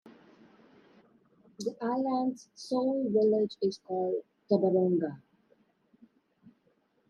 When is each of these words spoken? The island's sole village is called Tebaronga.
The 1.59 1.75
island's 1.79 2.49
sole 2.55 3.07
village 3.11 3.55
is 3.61 3.79
called 3.85 4.23
Tebaronga. 4.49 5.21